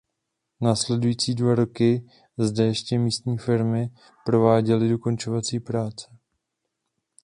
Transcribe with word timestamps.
Následující 0.61 1.35
dva 1.35 1.55
roky 1.55 2.07
zde 2.37 2.63
ještě 2.65 2.99
místní 2.99 3.37
firmy 3.37 3.89
prováděly 4.25 4.89
dokončovací 4.89 5.59
práce. 5.59 6.11